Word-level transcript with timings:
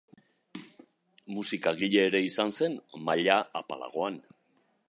Musikagile 1.35 2.01
ere 2.07 2.23
izan 2.31 2.57
zen, 2.61 2.81
maila 3.11 3.39
apalagoan. 3.63 4.23